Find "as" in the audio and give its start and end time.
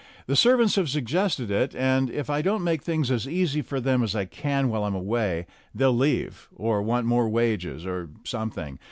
3.11-3.27, 4.01-4.15